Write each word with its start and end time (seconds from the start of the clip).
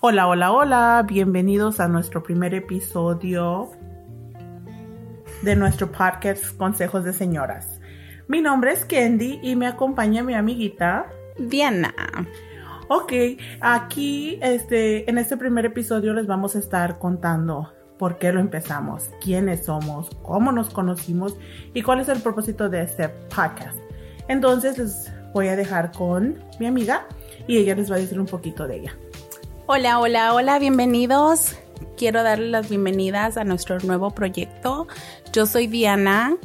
Hola, 0.00 0.28
hola, 0.28 0.52
hola, 0.52 1.04
bienvenidos 1.08 1.80
a 1.80 1.88
nuestro 1.88 2.22
primer 2.22 2.54
episodio 2.54 3.68
de 5.42 5.56
nuestro 5.56 5.90
podcast 5.90 6.56
Consejos 6.56 7.02
de 7.02 7.12
Señoras. 7.12 7.80
Mi 8.28 8.40
nombre 8.40 8.70
es 8.70 8.84
Candy 8.84 9.40
y 9.42 9.56
me 9.56 9.66
acompaña 9.66 10.22
mi 10.22 10.34
amiguita 10.34 11.06
Diana. 11.36 11.92
Ok, 12.86 13.12
aquí 13.60 14.38
este, 14.40 15.10
en 15.10 15.18
este 15.18 15.36
primer 15.36 15.66
episodio 15.66 16.14
les 16.14 16.28
vamos 16.28 16.54
a 16.54 16.60
estar 16.60 17.00
contando 17.00 17.72
por 17.98 18.18
qué 18.18 18.32
lo 18.32 18.38
empezamos, 18.38 19.10
quiénes 19.20 19.64
somos, 19.64 20.10
cómo 20.22 20.52
nos 20.52 20.70
conocimos 20.70 21.36
y 21.74 21.82
cuál 21.82 21.98
es 21.98 22.08
el 22.08 22.20
propósito 22.20 22.68
de 22.68 22.82
este 22.82 23.08
podcast. 23.34 23.76
Entonces 24.28 24.78
les 24.78 25.12
voy 25.34 25.48
a 25.48 25.56
dejar 25.56 25.90
con 25.90 26.38
mi 26.60 26.66
amiga 26.66 27.08
y 27.48 27.56
ella 27.56 27.74
les 27.74 27.90
va 27.90 27.96
a 27.96 27.98
decir 27.98 28.20
un 28.20 28.26
poquito 28.26 28.68
de 28.68 28.76
ella. 28.76 28.96
Hola, 29.70 30.00
hola, 30.00 30.32
hola, 30.32 30.58
bienvenidos. 30.58 31.54
Quiero 31.98 32.22
darles 32.22 32.48
las 32.48 32.70
bienvenidas 32.70 33.36
a 33.36 33.44
nuestro 33.44 33.78
nuevo 33.80 34.12
proyecto. 34.12 34.88
Yo 35.30 35.44
soy 35.44 35.66
Diana. 35.66 36.38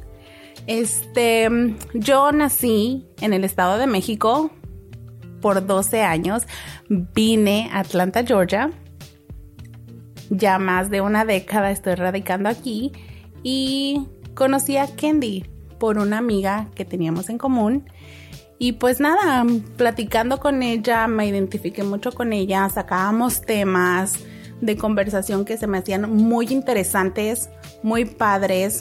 Este, 0.67 1.47
yo 1.93 2.33
nací 2.33 3.07
en 3.21 3.31
el 3.31 3.45
Estado 3.45 3.77
de 3.77 3.87
México 3.87 4.51
por 5.39 5.65
12 5.65 6.01
años. 6.01 6.43
Vine 6.89 7.69
a 7.71 7.79
Atlanta, 7.79 8.25
Georgia. 8.25 8.71
Ya 10.29 10.59
más 10.59 10.89
de 10.89 10.99
una 10.99 11.23
década 11.23 11.71
estoy 11.71 11.95
radicando 11.95 12.49
aquí 12.49 12.91
y 13.41 14.05
conocí 14.35 14.75
a 14.75 14.93
Candy 14.93 15.45
por 15.79 15.97
una 15.97 16.17
amiga 16.17 16.67
que 16.75 16.83
teníamos 16.83 17.29
en 17.29 17.37
común. 17.37 17.85
Y 18.63 18.71
pues 18.71 19.01
nada, 19.01 19.45
platicando 19.75 20.39
con 20.39 20.63
ella, 20.63 21.05
me 21.07 21.27
identifiqué 21.27 21.83
mucho 21.83 22.13
con 22.13 22.31
ella, 22.31 22.69
sacábamos 22.69 23.41
temas 23.41 24.13
de 24.61 24.77
conversación 24.77 25.43
que 25.43 25.57
se 25.57 25.67
me 25.67 25.79
hacían 25.79 26.09
muy 26.09 26.47
interesantes, 26.47 27.49
muy 27.81 28.05
padres. 28.05 28.79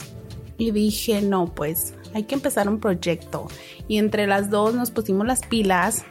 Y 0.57 0.71
dije, 0.71 1.21
no, 1.21 1.53
pues 1.53 1.93
hay 2.13 2.23
que 2.23 2.35
empezar 2.35 2.69
un 2.69 2.79
proyecto. 2.79 3.49
Y 3.89 3.97
entre 3.97 4.25
las 4.25 4.49
dos 4.49 4.73
nos 4.73 4.89
pusimos 4.89 5.27
las 5.27 5.41
pilas 5.41 6.05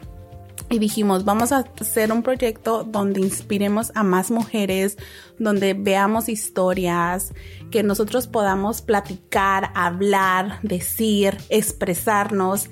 y 0.69 0.77
dijimos, 0.77 1.25
vamos 1.25 1.51
a 1.51 1.65
hacer 1.81 2.11
un 2.11 2.21
proyecto 2.21 2.83
donde 2.83 3.21
inspiremos 3.21 3.91
a 3.95 4.03
más 4.03 4.29
mujeres, 4.29 4.97
donde 5.39 5.73
veamos 5.73 6.29
historias, 6.29 7.33
que 7.71 7.81
nosotros 7.81 8.27
podamos 8.27 8.83
platicar, 8.83 9.71
hablar, 9.73 10.59
decir, 10.61 11.37
expresarnos 11.49 12.69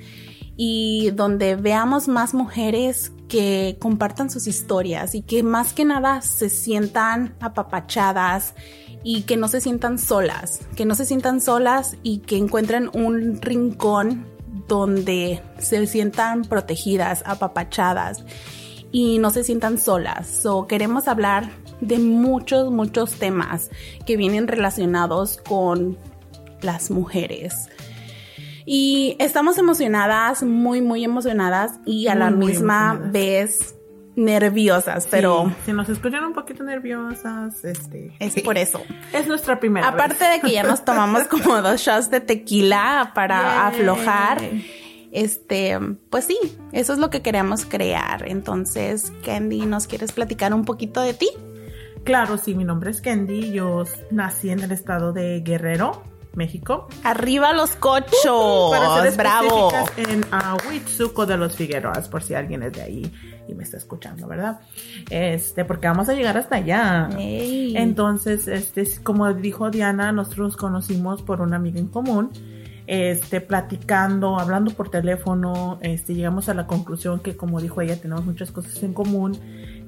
y 0.64 1.10
donde 1.16 1.56
veamos 1.56 2.08
más 2.08 2.36
mujeres 2.36 3.12
que 3.28 3.78
compartan 3.82 4.30
sus 4.30 4.46
historias 4.46 5.16
y 5.16 5.24
que 5.24 5.42
más 5.42 5.74
que 5.74 5.86
nada 5.86 6.22
se 6.22 6.50
sientan 6.50 7.34
apapachadas 7.40 8.54
y 9.04 9.24
que 9.24 9.38
no 9.38 9.48
se 9.48 9.60
sientan 9.60 9.98
solas, 9.98 10.60
que 10.76 10.86
no 10.86 10.94
se 10.94 11.06
sientan 11.06 11.42
solas 11.42 11.98
y 12.04 12.20
que 12.20 12.38
encuentren 12.38 12.92
un 12.94 13.42
rincón 13.42 14.28
donde 14.68 15.42
se 15.58 15.88
sientan 15.88 16.44
protegidas, 16.44 17.24
apapachadas 17.26 18.24
y 18.92 19.18
no 19.18 19.32
se 19.32 19.44
sientan 19.44 19.80
solas. 19.80 20.28
So, 20.28 20.68
queremos 20.68 21.08
hablar 21.08 21.50
de 21.80 21.98
muchos, 21.98 22.72
muchos 22.72 23.14
temas 23.14 23.72
que 24.06 24.16
vienen 24.16 24.48
relacionados 24.48 25.38
con 25.38 25.98
las 26.62 26.92
mujeres. 26.92 27.68
Y 28.74 29.18
estamos 29.20 29.58
emocionadas, 29.58 30.44
muy, 30.44 30.82
muy 30.82 31.04
emocionadas 31.04 31.74
y 31.86 32.08
a 32.08 32.16
la 32.16 32.30
misma 32.32 32.94
vez 32.94 33.76
nerviosas, 34.16 35.10
pero 35.12 35.54
si 35.66 35.74
nos 35.74 35.90
escuchan 35.90 36.24
un 36.24 36.32
poquito 36.32 36.64
nerviosas, 36.64 37.66
este 37.66 38.14
es 38.18 38.42
por 38.42 38.58
eso. 38.58 38.82
Es 39.12 39.28
nuestra 39.28 39.60
primera 39.60 39.90
Aparte 39.90 40.24
de 40.24 40.40
que 40.40 40.54
ya 40.54 40.64
nos 40.64 40.86
tomamos 40.86 41.24
como 41.28 41.62
dos 41.62 41.82
shots 41.82 42.10
de 42.12 42.22
tequila 42.22 43.12
para 43.14 43.68
aflojar. 43.68 44.42
Este, 45.12 45.78
pues 46.10 46.24
sí, 46.24 46.38
eso 46.72 46.94
es 46.94 47.00
lo 47.00 47.10
que 47.10 47.22
queremos 47.22 47.66
crear. 47.66 48.26
Entonces, 48.26 49.12
Candy, 49.26 49.66
¿nos 49.66 49.86
quieres 49.86 50.14
platicar 50.14 50.54
un 50.54 50.64
poquito 50.64 51.02
de 51.02 51.14
ti? 51.14 51.28
Claro, 52.06 52.38
sí, 52.38 52.56
mi 52.56 52.64
nombre 52.64 52.92
es 52.92 53.02
Candy, 53.02 53.52
yo 53.52 53.84
nací 54.12 54.50
en 54.50 54.62
el 54.62 54.72
estado 54.72 55.12
de 55.12 55.42
Guerrero, 55.42 56.04
México. 56.34 56.88
Arriba 57.04 57.54
los 57.54 57.76
cochos, 57.76 58.72
bravo. 59.18 59.72
En 59.98 60.24
uh, 60.24 61.26
de 61.26 61.38
los 61.38 61.56
Figueroas, 61.56 62.08
por 62.08 62.24
si 62.24 62.34
alguien 62.34 62.64
es 62.64 62.74
de 62.74 62.82
ahí 62.82 63.12
y 63.48 63.54
me 63.54 63.64
está 63.64 63.78
escuchando, 63.78 64.28
¿verdad? 64.28 64.62
Este, 65.10 65.66
porque 65.66 65.88
vamos 65.88 66.10
a 66.10 66.14
llegar 66.14 66.38
hasta 66.38 66.58
allá. 66.58 67.10
Entonces, 67.18 68.48
este, 68.48 68.88
como 69.04 69.34
dijo 69.34 69.70
Diana, 69.70 70.12
nosotros 70.12 70.56
conocimos 70.56 71.22
por 71.22 71.42
una 71.42 71.58
amiga 71.58 71.80
en 71.80 71.88
común. 71.88 72.32
Este, 72.88 73.40
platicando, 73.40 74.38
hablando 74.38 74.72
por 74.72 74.90
teléfono, 74.90 75.80
este, 75.82 76.14
llegamos 76.14 76.50
a 76.50 76.54
la 76.54 76.68
conclusión 76.68 77.20
que, 77.20 77.38
como 77.38 77.62
dijo 77.62 77.80
ella, 77.80 78.00
tenemos 78.00 78.26
muchas 78.26 78.52
cosas 78.52 78.82
en 78.84 78.94
común 78.94 79.38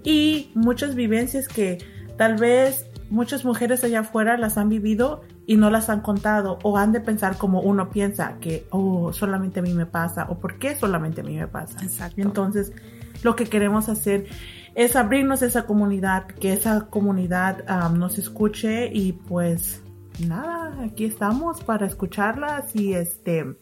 y 0.03 0.51
muchas 0.53 0.95
vivencias 0.95 1.47
que 1.47 1.79
tal 2.17 2.35
vez 2.35 2.85
muchas 3.09 3.43
mujeres 3.43 3.83
allá 3.83 4.01
afuera 4.01 4.37
las 4.37 4.57
han 4.57 4.69
vivido 4.69 5.21
y 5.45 5.57
no 5.57 5.69
las 5.69 5.89
han 5.89 6.01
contado 6.01 6.59
o 6.63 6.77
han 6.77 6.91
de 6.91 7.01
pensar 7.01 7.37
como 7.37 7.61
uno 7.61 7.89
piensa 7.89 8.37
que, 8.39 8.65
oh, 8.69 9.11
solamente 9.13 9.59
a 9.59 9.63
mí 9.63 9.73
me 9.73 9.85
pasa 9.85 10.27
o 10.29 10.39
por 10.39 10.57
qué 10.57 10.75
solamente 10.75 11.21
a 11.21 11.23
mí 11.23 11.35
me 11.35 11.47
pasa. 11.47 11.81
Exacto. 11.83 12.21
Entonces, 12.21 12.71
lo 13.23 13.35
que 13.35 13.45
queremos 13.45 13.89
hacer 13.89 14.27
es 14.75 14.95
abrirnos 14.95 15.41
a 15.41 15.45
esa 15.45 15.65
comunidad, 15.65 16.27
que 16.27 16.53
esa 16.53 16.87
comunidad 16.87 17.63
um, 17.69 17.97
nos 17.97 18.17
escuche 18.17 18.89
y 18.91 19.13
pues 19.13 19.81
nada, 20.27 20.83
aquí 20.83 21.05
estamos 21.05 21.63
para 21.63 21.85
escucharlas 21.85 22.75
y 22.75 22.93
este 22.93 23.55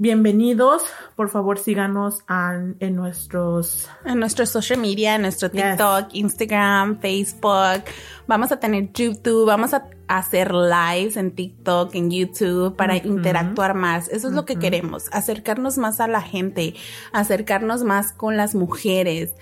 Bienvenidos, 0.00 0.82
por 1.14 1.28
favor 1.28 1.58
síganos 1.58 2.24
en 2.26 2.96
nuestros... 2.96 3.86
En 4.06 4.18
nuestros 4.18 4.48
social 4.48 4.80
media, 4.80 5.16
en 5.16 5.20
nuestro 5.20 5.50
TikTok, 5.50 6.14
Instagram, 6.14 7.00
Facebook. 7.00 7.84
Vamos 8.26 8.50
a 8.50 8.58
tener 8.58 8.90
YouTube, 8.94 9.44
vamos 9.44 9.74
a 9.74 9.90
hacer 10.08 10.54
lives 10.54 11.18
en 11.18 11.32
TikTok, 11.32 11.94
en 11.94 12.10
YouTube, 12.10 12.76
para 12.76 12.96
interactuar 12.96 13.74
más. 13.74 14.08
Eso 14.08 14.28
es 14.28 14.32
lo 14.32 14.46
que 14.46 14.56
queremos, 14.56 15.04
acercarnos 15.12 15.76
más 15.76 16.00
a 16.00 16.08
la 16.08 16.22
gente, 16.22 16.76
acercarnos 17.12 17.84
más 17.84 18.12
con 18.12 18.38
las 18.38 18.54
mujeres 18.54 19.34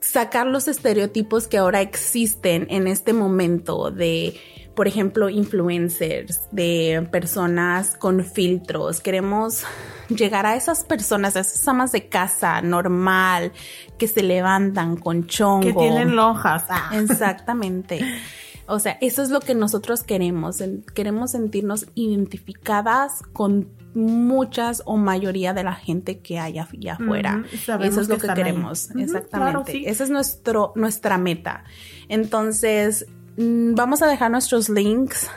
sacar 0.00 0.46
los 0.46 0.68
estereotipos 0.68 1.48
que 1.48 1.58
ahora 1.58 1.80
existen 1.80 2.66
en 2.70 2.86
este 2.86 3.12
momento 3.12 3.90
de 3.90 4.38
por 4.78 4.86
ejemplo, 4.86 5.28
influencers, 5.28 6.42
de 6.52 7.04
personas 7.10 7.96
con 7.96 8.24
filtros. 8.24 9.00
Queremos 9.00 9.64
llegar 10.08 10.46
a 10.46 10.54
esas 10.54 10.84
personas, 10.84 11.34
a 11.34 11.40
esas 11.40 11.66
amas 11.66 11.90
de 11.90 12.08
casa 12.08 12.62
normal, 12.62 13.50
que 13.98 14.06
se 14.06 14.22
levantan 14.22 14.96
con 14.96 15.26
chongo. 15.26 15.62
Que 15.62 15.72
tienen 15.72 16.14
lonjas. 16.14 16.64
Ah. 16.68 16.92
Exactamente. 16.92 17.98
O 18.68 18.78
sea, 18.78 18.98
eso 19.00 19.22
es 19.22 19.30
lo 19.30 19.40
que 19.40 19.54
nosotros 19.54 20.02
queremos. 20.02 20.62
Queremos 20.94 21.32
sentirnos 21.32 21.86
identificadas 21.94 23.22
con 23.32 23.68
muchas 23.94 24.82
o 24.84 24.96
mayoría 24.96 25.54
de 25.54 25.64
la 25.64 25.74
gente 25.74 26.20
que 26.20 26.38
hay 26.38 26.58
allá 26.58 26.92
afuera. 26.92 27.42
eso 27.52 28.00
es 28.00 28.08
lo 28.08 28.18
que, 28.18 28.28
queremos. 28.28 28.90
Exactamente. 28.94 29.88
Esa 29.88 30.04
es 30.04 30.10
nuestro, 30.10 30.72
nuestra 30.76 31.18
meta. 31.18 31.64
Entonces, 32.08 33.06
Mm, 33.38 33.74
vamos 33.74 34.02
a 34.02 34.08
dejar 34.08 34.32
nuestros 34.32 34.68
links 34.68 35.30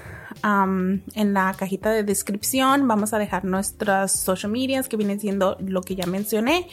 en 0.44 1.34
la 1.34 1.54
cajita 1.54 1.92
de 1.92 2.04
descripción. 2.04 2.88
Vamos 2.88 3.14
a 3.14 3.20
dejar 3.20 3.46
nuestras 3.46 4.20
social 4.20 4.52
medias 4.52 4.90
que 4.90 4.98
vienen 4.98 5.20
siendo 5.20 5.56
lo 5.60 5.82
que 5.82 5.96
ya 5.96 6.08
mencioné. 6.08 6.68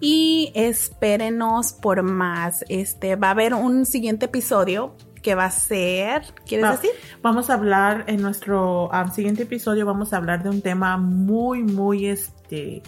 Y 0.00 0.52
espérenos 0.54 1.72
por 1.72 2.04
más. 2.04 2.64
Este 2.68 3.16
va 3.16 3.28
a 3.28 3.30
haber 3.32 3.52
un 3.54 3.84
siguiente 3.84 4.26
episodio 4.26 4.94
que 5.22 5.34
va 5.34 5.46
a 5.46 5.50
ser, 5.50 6.22
¿quieres 6.46 6.70
decir? 6.70 6.90
Vamos 7.22 7.50
a 7.50 7.54
hablar 7.54 8.04
en 8.06 8.22
nuestro 8.22 8.90
siguiente 9.12 9.42
episodio, 9.44 9.86
vamos 9.86 10.12
a 10.12 10.16
hablar 10.16 10.42
de 10.42 10.50
un 10.50 10.62
tema 10.62 10.96
muy, 10.96 11.62
muy, 11.62 12.06
este, 12.06 12.82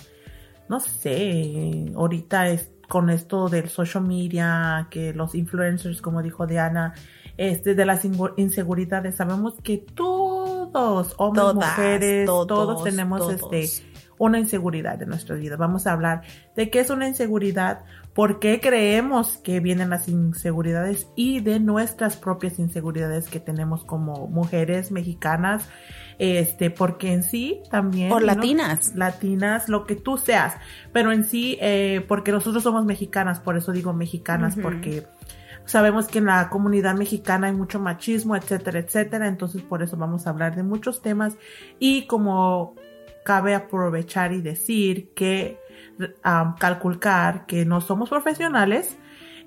no 0.68 0.80
sé, 0.80 1.92
ahorita 1.94 2.48
es 2.48 2.70
con 2.88 3.08
esto 3.10 3.48
del 3.48 3.68
social 3.68 4.04
media, 4.04 4.86
que 4.90 5.14
los 5.14 5.34
influencers, 5.34 6.02
como 6.02 6.22
dijo 6.22 6.46
Diana, 6.46 6.94
este, 7.38 7.74
de 7.74 7.86
las 7.86 8.04
inseguridades. 8.36 9.14
Sabemos 9.16 9.54
que 9.62 9.78
todos, 9.78 11.14
hombres, 11.16 11.54
mujeres, 11.54 12.26
todos, 12.26 12.84
tenemos 12.84 13.32
este 13.32 13.91
una 14.22 14.38
inseguridad 14.38 14.98
de 14.98 15.06
nuestras 15.06 15.40
vidas. 15.40 15.58
Vamos 15.58 15.88
a 15.88 15.92
hablar 15.94 16.22
de 16.54 16.70
qué 16.70 16.78
es 16.78 16.90
una 16.90 17.08
inseguridad, 17.08 17.80
por 18.14 18.38
qué 18.38 18.60
creemos 18.60 19.36
que 19.38 19.58
vienen 19.58 19.90
las 19.90 20.06
inseguridades 20.06 21.08
y 21.16 21.40
de 21.40 21.58
nuestras 21.58 22.16
propias 22.16 22.60
inseguridades 22.60 23.28
que 23.28 23.40
tenemos 23.40 23.84
como 23.84 24.28
mujeres 24.28 24.92
mexicanas, 24.92 25.68
este, 26.20 26.70
porque 26.70 27.12
en 27.12 27.24
sí 27.24 27.62
también... 27.68 28.10
Por 28.10 28.22
latinas. 28.22 28.94
Latinas, 28.94 29.68
lo 29.68 29.86
que 29.86 29.96
tú 29.96 30.16
seas, 30.18 30.54
pero 30.92 31.10
en 31.10 31.24
sí, 31.24 31.58
eh, 31.60 32.04
porque 32.06 32.30
nosotros 32.30 32.62
somos 32.62 32.84
mexicanas, 32.84 33.40
por 33.40 33.56
eso 33.56 33.72
digo 33.72 33.92
mexicanas, 33.92 34.54
porque 34.54 35.04
sabemos 35.64 36.06
que 36.06 36.18
en 36.18 36.26
la 36.26 36.48
comunidad 36.48 36.94
mexicana 36.94 37.48
hay 37.48 37.54
mucho 37.54 37.80
machismo, 37.80 38.36
etcétera, 38.36 38.78
etcétera, 38.78 39.26
entonces 39.26 39.62
por 39.62 39.82
eso 39.82 39.96
vamos 39.96 40.28
a 40.28 40.30
hablar 40.30 40.54
de 40.54 40.62
muchos 40.62 41.02
temas 41.02 41.36
y 41.80 42.06
como 42.06 42.76
cabe 43.24 43.54
aprovechar 43.54 44.32
y 44.32 44.40
decir 44.40 45.12
que 45.14 45.58
calcular 46.58 47.46
que 47.46 47.64
no 47.64 47.80
somos 47.80 48.10
profesionales 48.10 48.96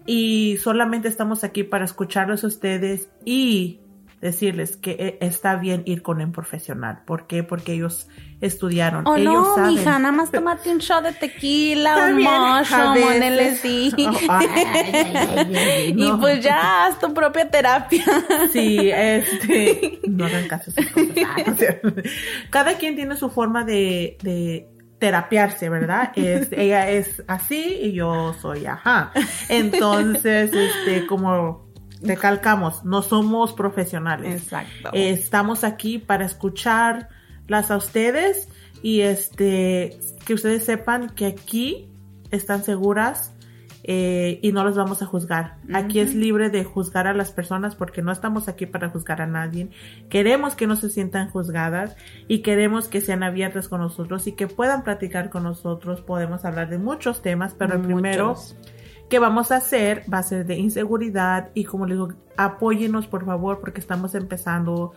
y 0.05 0.57
solamente 0.61 1.07
estamos 1.07 1.43
aquí 1.43 1.63
para 1.63 1.85
escucharlos 1.85 2.43
a 2.43 2.47
ustedes 2.47 3.09
y 3.25 3.79
decirles 4.21 4.77
que 4.77 4.91
eh, 4.91 5.17
está 5.21 5.55
bien 5.55 5.83
ir 5.85 6.01
con 6.01 6.21
un 6.21 6.31
profesional. 6.31 7.03
¿Por 7.05 7.27
qué? 7.27 7.43
Porque 7.43 7.73
ellos 7.73 8.07
estudiaron. 8.41 9.07
Oh, 9.07 9.15
ellos 9.15 9.33
no, 9.33 9.55
saben. 9.55 9.75
mija, 9.75 9.99
nada 9.99 10.11
más 10.11 10.31
tomate 10.31 10.69
un 10.69 10.79
shot 10.79 11.03
de 11.03 11.13
tequila, 11.13 12.07
un 12.07 12.15
mushroom, 12.15 12.97
un 12.97 13.21
LSD. 13.21 13.93
y 15.95 16.11
pues 16.19 16.43
ya 16.43 16.85
haz 16.85 16.99
tu 16.99 17.13
propia 17.13 17.49
terapia. 17.49 18.03
Sí, 18.51 18.89
este, 18.91 19.99
no 20.07 20.25
hagan 20.25 20.47
caso. 20.47 20.71
Cada 22.49 22.77
quien 22.77 22.95
tiene 22.95 23.15
su 23.15 23.29
forma 23.29 23.63
de, 23.63 24.17
de 24.21 24.67
terapiarse, 24.99 25.69
¿verdad? 25.69 26.11
Es, 26.15 26.51
ella 26.51 26.89
es 26.89 27.23
así 27.27 27.77
y 27.81 27.93
yo 27.93 28.33
soy 28.41 28.65
ajá. 28.65 29.11
Entonces, 29.49 30.51
este, 30.53 31.05
como 31.05 31.64
recalcamos, 32.05 32.83
no 32.85 33.01
somos 33.01 33.53
profesionales. 33.53 34.43
Exacto. 34.43 34.91
estamos 34.93 35.63
aquí 35.63 35.97
para 35.99 36.25
escucharlas 36.25 37.71
a 37.71 37.77
ustedes 37.77 38.49
y 38.81 39.01
este, 39.01 39.97
que 40.25 40.33
ustedes 40.33 40.63
sepan 40.63 41.09
que 41.09 41.25
aquí 41.25 41.89
están 42.31 42.63
seguras 42.63 43.35
eh, 43.87 44.39
y 44.41 44.51
no 44.51 44.63
los 44.63 44.75
vamos 44.75 45.03
a 45.03 45.05
juzgar. 45.05 45.57
Aquí 45.71 45.99
es 45.99 46.15
libre 46.15 46.49
de 46.49 46.63
juzgar 46.63 47.05
a 47.05 47.13
las 47.13 47.31
personas 47.31 47.75
porque 47.75 48.01
no 48.01 48.11
estamos 48.11 48.47
aquí 48.47 48.65
para 48.65 48.89
juzgar 48.89 49.21
a 49.21 49.27
nadie. 49.27 49.69
Queremos 50.09 50.55
que 50.55 50.65
no 50.65 50.75
se 50.75 50.89
sientan 50.89 51.29
juzgadas 51.29 51.95
y 52.27 52.39
queremos 52.39 52.87
que 52.87 52.99
sean 53.01 53.21
abiertas 53.21 53.67
con 53.67 53.81
nosotros 53.81 54.25
y 54.25 54.31
que 54.31 54.47
puedan 54.47 54.83
platicar 54.83 55.29
con 55.29 55.43
nosotros. 55.43 56.01
Podemos 56.01 56.45
hablar 56.45 56.69
de 56.69 56.79
muchos 56.79 57.21
temas, 57.21 57.53
pero 57.53 57.75
el 57.75 57.81
primero. 57.81 58.35
Que 59.09 59.19
vamos 59.19 59.51
a 59.51 59.57
hacer 59.57 60.03
va 60.11 60.19
a 60.19 60.23
ser 60.23 60.45
de 60.45 60.55
inseguridad 60.55 61.49
y 61.53 61.63
como 61.65 61.85
les 61.85 61.97
digo, 61.97 62.13
apóyenos 62.37 63.07
por 63.07 63.25
favor 63.25 63.59
porque 63.59 63.79
estamos 63.79 64.15
empezando. 64.15 64.93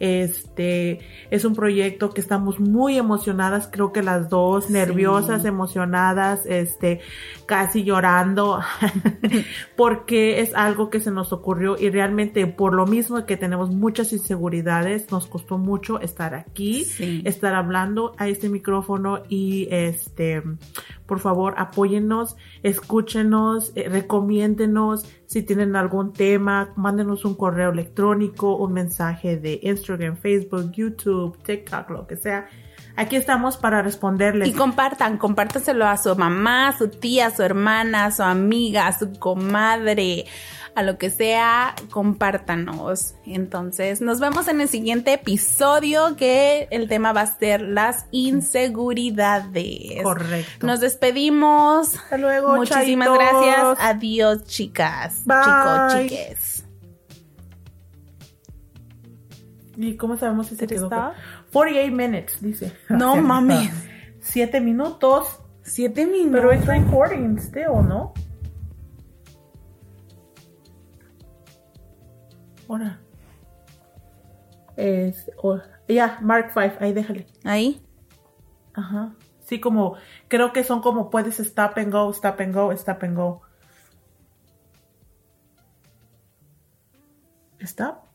Este 0.00 0.98
es 1.30 1.44
un 1.44 1.54
proyecto 1.54 2.10
que 2.10 2.20
estamos 2.20 2.58
muy 2.58 2.98
emocionadas, 2.98 3.68
creo 3.70 3.92
que 3.92 4.02
las 4.02 4.28
dos, 4.28 4.68
nerviosas, 4.68 5.44
emocionadas, 5.44 6.44
este, 6.46 7.00
casi 7.46 7.84
llorando, 7.84 8.58
porque 9.76 10.40
es 10.40 10.54
algo 10.56 10.90
que 10.90 10.98
se 10.98 11.12
nos 11.12 11.32
ocurrió 11.32 11.76
y 11.78 11.88
realmente 11.90 12.46
por 12.48 12.74
lo 12.74 12.86
mismo 12.86 13.24
que 13.26 13.36
tenemos 13.36 13.70
muchas 13.70 14.12
inseguridades, 14.12 15.10
nos 15.12 15.26
costó 15.26 15.56
mucho 15.58 16.00
estar 16.00 16.34
aquí, 16.34 16.84
Sí. 16.84 17.22
estar 17.24 17.54
hablando 17.54 18.14
a 18.18 18.26
este 18.26 18.48
micrófono 18.48 19.22
y 19.28 19.68
este, 19.70 20.42
por 21.06 21.20
favor, 21.20 21.54
apóyennos, 21.56 22.36
escúchenos, 22.62 23.72
eh, 23.74 23.88
recomiéndenos. 23.88 25.04
Si 25.26 25.42
tienen 25.42 25.76
algún 25.76 26.12
tema, 26.12 26.72
mándenos 26.76 27.24
un 27.24 27.34
correo 27.34 27.70
electrónico, 27.70 28.56
un 28.56 28.72
mensaje 28.72 29.36
de 29.36 29.60
Instagram, 29.62 30.16
Facebook, 30.16 30.72
YouTube, 30.72 31.36
TikTok, 31.42 31.90
lo 31.90 32.06
que 32.06 32.16
sea. 32.16 32.48
Aquí 32.96 33.16
estamos 33.16 33.56
para 33.56 33.82
responderles. 33.82 34.48
Y 34.48 34.52
compartan, 34.52 35.18
compártaselo 35.18 35.86
a 35.86 35.96
su 35.96 36.14
mamá, 36.16 36.68
a 36.68 36.78
su 36.78 36.88
tía, 36.88 37.28
a 37.28 37.30
su 37.34 37.42
hermana, 37.42 38.06
a 38.06 38.10
su 38.10 38.22
amiga, 38.22 38.86
a 38.86 38.98
su 38.98 39.18
comadre, 39.18 40.26
a 40.74 40.82
lo 40.82 40.98
que 40.98 41.10
sea, 41.10 41.74
compártanos. 41.90 43.14
Entonces, 43.26 44.00
nos 44.00 44.20
vemos 44.20 44.48
en 44.48 44.60
el 44.60 44.68
siguiente 44.68 45.14
episodio 45.14 46.16
que 46.16 46.68
el 46.70 46.88
tema 46.88 47.12
va 47.12 47.22
a 47.22 47.38
ser 47.38 47.62
las 47.62 48.06
inseguridades. 48.10 50.02
Correcto. 50.02 50.66
Nos 50.66 50.80
despedimos. 50.80 51.94
Hasta 51.96 52.18
luego, 52.18 52.56
Muchísimas 52.56 53.08
chaitos. 53.08 53.18
gracias. 53.18 53.78
Adiós, 53.80 54.44
chicas. 54.44 55.22
Chicos, 55.24 55.94
chiques. 55.98 56.64
¿Y 59.76 59.96
cómo 59.96 60.16
sabemos 60.18 60.48
si 60.48 60.56
se 60.56 60.66
¿Did 60.66 60.76
it 60.76 60.88
quedó? 60.88 61.12
Stop? 61.52 61.90
48 61.90 61.90
minutes, 61.90 62.40
dice. 62.40 62.72
No 62.88 63.16
mames. 63.16 63.70
Siete 64.20 64.60
minutos. 64.60 65.40
Siete 65.62 66.06
minutos. 66.06 66.40
Pero 66.40 66.52
es 66.52 66.66
recording 66.66 67.38
still, 67.38 67.86
¿no? 67.86 68.12
Ahora. 72.68 72.98
Es. 74.76 75.30
oh, 75.36 75.58
ya, 75.86 76.18
Mark 76.22 76.52
5, 76.54 76.76
ahí 76.80 76.92
déjale. 76.92 77.26
Ahí. 77.44 77.82
Ajá. 78.72 79.14
Sí, 79.44 79.60
como. 79.60 79.96
Creo 80.28 80.52
que 80.52 80.64
son 80.64 80.80
como 80.80 81.10
puedes 81.10 81.38
stop 81.40 81.76
and 81.76 81.92
go, 81.92 82.10
stop 82.10 82.40
and 82.40 82.54
go, 82.54 82.72
stop 82.72 83.02
and 83.02 83.16
go. 83.16 83.42
¿Stop? 87.60 88.11